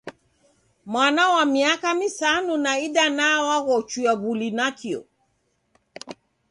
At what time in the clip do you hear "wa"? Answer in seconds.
1.33-1.43